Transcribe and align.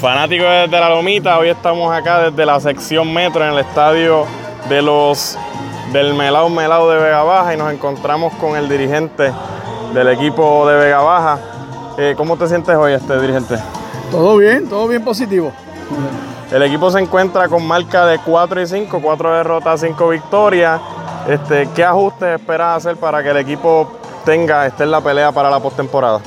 Fanáticos 0.00 0.46
desde 0.46 0.80
la 0.80 0.88
Lomita, 0.88 1.38
hoy 1.38 1.48
estamos 1.48 1.94
acá 1.94 2.30
desde 2.30 2.44
la 2.44 2.58
sección 2.60 3.12
metro 3.12 3.44
en 3.44 3.52
el 3.52 3.58
estadio 3.60 4.26
de 4.68 4.82
los 4.82 5.38
del 5.92 6.14
Melao 6.14 6.48
Melao 6.48 6.88
de 6.90 6.98
Vega 6.98 7.22
Baja 7.22 7.54
y 7.54 7.56
nos 7.56 7.72
encontramos 7.72 8.32
con 8.34 8.56
el 8.56 8.68
dirigente 8.68 9.32
del 9.94 10.08
equipo 10.08 10.66
de 10.68 10.76
Vega 10.76 11.00
Baja. 11.00 11.38
Eh, 11.98 12.14
¿Cómo 12.16 12.36
te 12.36 12.48
sientes 12.48 12.74
hoy, 12.74 12.92
este 12.92 13.20
dirigente? 13.20 13.56
Todo 14.10 14.36
bien, 14.36 14.68
todo 14.68 14.88
bien 14.88 15.04
positivo. 15.04 15.52
El 16.50 16.62
equipo 16.62 16.90
se 16.90 16.98
encuentra 16.98 17.48
con 17.48 17.66
marca 17.66 18.06
de 18.06 18.18
4 18.18 18.62
y 18.62 18.66
5, 18.66 19.00
4 19.02 19.36
derrotas, 19.36 19.80
5 19.80 20.08
victorias. 20.08 20.80
Este, 21.28 21.68
¿Qué 21.74 21.84
ajustes 21.84 22.40
esperas 22.40 22.78
hacer 22.78 22.96
para 22.96 23.22
que 23.22 23.30
el 23.30 23.36
equipo 23.36 23.90
tenga, 24.24 24.66
esté 24.66 24.84
en 24.84 24.90
la 24.90 25.00
pelea 25.00 25.32
para 25.32 25.48
la 25.48 25.60
postemporada? 25.60 26.20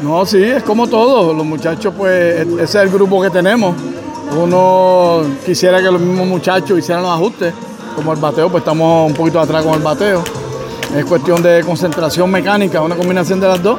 No, 0.00 0.26
sí, 0.26 0.42
es 0.42 0.62
como 0.62 0.86
todo. 0.86 1.32
Los 1.32 1.46
muchachos, 1.46 1.94
pues, 1.96 2.40
ese 2.40 2.62
es 2.62 2.74
el 2.74 2.90
grupo 2.90 3.22
que 3.22 3.30
tenemos. 3.30 3.74
Uno 4.36 5.22
quisiera 5.44 5.78
que 5.78 5.90
los 5.90 6.00
mismos 6.00 6.26
muchachos 6.26 6.78
hicieran 6.78 7.02
los 7.02 7.12
ajustes. 7.12 7.54
Como 7.94 8.12
el 8.12 8.20
bateo, 8.20 8.50
pues 8.50 8.60
estamos 8.60 9.08
un 9.08 9.16
poquito 9.16 9.40
atrás 9.40 9.64
con 9.64 9.74
el 9.74 9.80
bateo. 9.80 10.22
Es 10.94 11.04
cuestión 11.04 11.42
de 11.42 11.62
concentración 11.64 12.30
mecánica, 12.30 12.82
una 12.82 12.94
combinación 12.94 13.40
de 13.40 13.48
las 13.48 13.62
dos. 13.62 13.78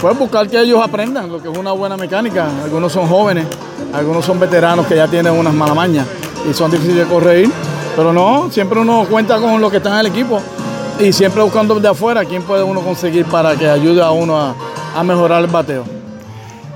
Pues 0.00 0.18
buscar 0.18 0.48
que 0.48 0.60
ellos 0.60 0.80
aprendan 0.82 1.30
lo 1.30 1.40
que 1.40 1.50
es 1.50 1.56
una 1.56 1.72
buena 1.72 1.96
mecánica. 1.96 2.48
Algunos 2.64 2.92
son 2.92 3.06
jóvenes, 3.06 3.46
algunos 3.92 4.24
son 4.24 4.40
veteranos 4.40 4.86
que 4.86 4.96
ya 4.96 5.06
tienen 5.06 5.32
unas 5.32 5.52
malamañas 5.52 6.06
y 6.48 6.54
son 6.54 6.70
difíciles 6.70 7.06
de 7.06 7.12
corregir. 7.12 7.52
Pero 7.94 8.12
no, 8.12 8.50
siempre 8.50 8.80
uno 8.80 9.06
cuenta 9.08 9.38
con 9.38 9.60
lo 9.60 9.70
que 9.70 9.76
está 9.76 9.90
en 9.90 10.06
el 10.06 10.06
equipo 10.06 10.40
y 10.98 11.12
siempre 11.12 11.42
buscando 11.42 11.78
de 11.78 11.88
afuera 11.88 12.24
quién 12.24 12.42
puede 12.42 12.62
uno 12.62 12.80
conseguir 12.80 13.26
para 13.26 13.54
que 13.54 13.68
ayude 13.68 14.02
a 14.02 14.10
uno 14.10 14.36
a, 14.38 14.54
a 14.94 15.02
mejorar 15.02 15.42
el 15.42 15.50
bateo. 15.50 15.84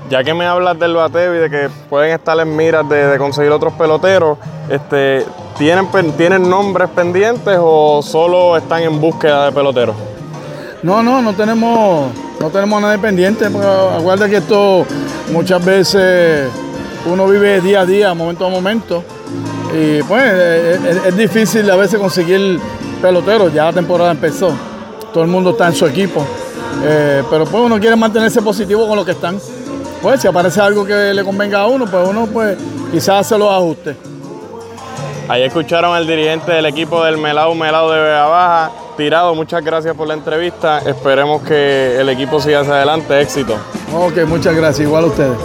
Ya 0.08 0.22
que 0.22 0.34
me 0.34 0.46
hablas 0.46 0.78
del 0.78 0.94
bateo 0.94 1.34
y 1.34 1.38
de 1.38 1.50
que 1.50 1.68
pueden 1.90 2.12
estar 2.12 2.38
en 2.38 2.54
miras 2.54 2.88
de, 2.88 3.16
conseguir 3.18 3.50
otros 3.50 3.72
peloteros, 3.72 4.38
este, 4.68 5.24
¿tienen, 5.58 5.88
¿tienen 6.16 6.48
nombres 6.48 6.88
pendientes 6.90 7.58
o 7.60 8.00
solo 8.02 8.56
están 8.56 8.82
en 8.82 9.00
búsqueda 9.00 9.46
de 9.46 9.52
peloteros? 9.52 9.96
No, 10.82 11.02
no, 11.02 11.20
no 11.22 11.32
tenemos, 11.32 12.12
no 12.38 12.50
tenemos 12.50 12.80
nada 12.80 12.96
pendiente. 12.98 13.46
Acuérdate 13.46 14.30
que 14.30 14.36
esto 14.36 14.86
muchas 15.32 15.64
veces 15.64 16.48
uno 17.06 17.26
vive 17.26 17.60
día 17.60 17.80
a 17.80 17.86
día, 17.86 18.14
momento 18.14 18.46
a 18.46 18.48
momento. 18.48 19.02
Y 19.74 20.02
pues 20.04 20.22
es, 21.06 21.16
difícil 21.16 21.68
a 21.70 21.76
veces 21.76 21.98
conseguir 21.98 22.60
peloteros. 23.02 23.52
Ya 23.52 23.64
la 23.64 23.72
temporada 23.72 24.12
empezó. 24.12 24.52
Todo 25.12 25.24
el 25.24 25.30
mundo 25.30 25.50
está 25.50 25.66
en 25.66 25.74
su 25.74 25.86
equipo. 25.86 26.24
Eh, 26.82 27.22
pero 27.30 27.44
pues 27.44 27.62
uno 27.62 27.78
quiere 27.78 27.96
mantenerse 27.96 28.42
positivo 28.42 28.86
con 28.86 28.96
lo 28.96 29.04
que 29.04 29.12
están. 29.12 29.38
Pues 30.02 30.20
si 30.20 30.28
aparece 30.28 30.60
algo 30.60 30.84
que 30.84 31.12
le 31.14 31.24
convenga 31.24 31.60
a 31.60 31.66
uno, 31.66 31.86
pues 31.86 32.08
uno 32.08 32.26
pues 32.26 32.56
quizás 32.92 33.26
se 33.26 33.38
los 33.38 33.50
ajuste. 33.50 33.96
Ahí 35.28 35.42
escucharon 35.42 35.94
al 35.94 36.06
dirigente 36.06 36.52
del 36.52 36.66
equipo 36.66 37.02
del 37.02 37.18
Melao 37.18 37.54
Melao 37.54 37.90
de 37.90 38.00
Vega 38.00 38.26
Baja. 38.26 38.70
Tirado, 38.96 39.34
muchas 39.34 39.64
gracias 39.64 39.94
por 39.96 40.06
la 40.06 40.14
entrevista. 40.14 40.78
Esperemos 40.86 41.42
que 41.42 42.00
el 42.00 42.08
equipo 42.08 42.40
siga 42.40 42.60
hacia 42.60 42.74
adelante. 42.74 43.20
Éxito. 43.20 43.56
Ok, 43.92 44.18
muchas 44.26 44.54
gracias. 44.54 44.86
Igual 44.86 45.04
a 45.04 45.06
ustedes. 45.08 45.36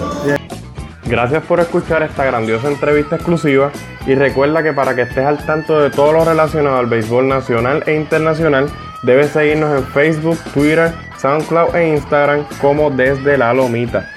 Gracias 1.06 1.44
por 1.44 1.60
escuchar 1.60 2.04
esta 2.04 2.24
grandiosa 2.24 2.68
entrevista 2.70 3.16
exclusiva 3.16 3.72
y 4.06 4.16
recuerda 4.16 4.64
que 4.64 4.72
para 4.72 4.96
que 4.96 5.02
estés 5.02 5.26
al 5.26 5.46
tanto 5.46 5.80
de 5.80 5.90
todo 5.90 6.14
lo 6.14 6.24
relacionado 6.24 6.78
al 6.78 6.86
béisbol 6.86 7.28
nacional 7.28 7.84
e 7.86 7.96
internacional, 7.96 8.70
debes 9.04 9.32
seguirnos 9.32 9.78
en 9.78 9.86
Facebook, 9.88 10.38
Twitter, 10.54 10.92
SoundCloud 11.18 11.76
e 11.76 11.90
Instagram 11.90 12.46
como 12.60 12.90
desde 12.90 13.38
la 13.38 13.54
lomita. 13.54 14.10